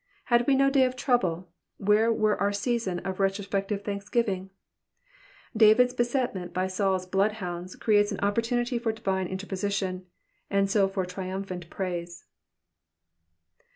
[0.33, 4.49] Had we no day of trouble, where were our season of retrospective thanksgiving?
[5.55, 10.05] David's besetment by SauPs bloodhounds creates an opportunity for divine mterposition
[10.49, 12.25] and so for triumphant praise.